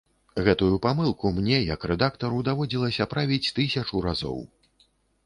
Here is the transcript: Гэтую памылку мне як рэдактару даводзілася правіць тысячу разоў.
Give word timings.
Гэтую 0.45 0.77
памылку 0.85 1.31
мне 1.35 1.59
як 1.75 1.85
рэдактару 1.91 2.39
даводзілася 2.47 3.07
правіць 3.13 3.51
тысячу 3.61 4.03
разоў. 4.07 4.39